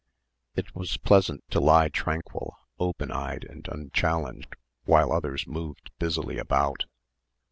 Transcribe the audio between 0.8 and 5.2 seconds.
pleasant to lie tranquil, open eyed and unchallenged while